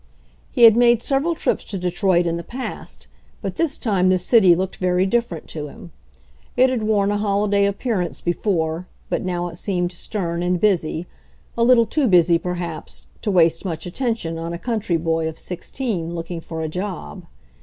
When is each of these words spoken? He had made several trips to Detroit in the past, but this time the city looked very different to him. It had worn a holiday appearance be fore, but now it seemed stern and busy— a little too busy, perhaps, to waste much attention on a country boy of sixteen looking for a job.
He 0.51 0.63
had 0.63 0.75
made 0.75 1.03
several 1.03 1.35
trips 1.35 1.63
to 1.65 1.77
Detroit 1.77 2.25
in 2.25 2.35
the 2.35 2.43
past, 2.43 3.05
but 3.43 3.57
this 3.57 3.77
time 3.77 4.09
the 4.09 4.17
city 4.17 4.55
looked 4.55 4.77
very 4.77 5.05
different 5.05 5.47
to 5.49 5.67
him. 5.67 5.91
It 6.57 6.71
had 6.71 6.81
worn 6.81 7.11
a 7.11 7.17
holiday 7.19 7.67
appearance 7.67 8.19
be 8.19 8.33
fore, 8.33 8.87
but 9.11 9.21
now 9.23 9.47
it 9.49 9.57
seemed 9.57 9.91
stern 9.91 10.41
and 10.41 10.59
busy— 10.59 11.05
a 11.55 11.63
little 11.63 11.85
too 11.85 12.07
busy, 12.07 12.39
perhaps, 12.39 13.05
to 13.21 13.29
waste 13.29 13.63
much 13.63 13.85
attention 13.85 14.39
on 14.39 14.53
a 14.53 14.57
country 14.57 14.97
boy 14.97 15.27
of 15.29 15.37
sixteen 15.37 16.15
looking 16.15 16.41
for 16.41 16.63
a 16.63 16.67
job. 16.67 17.27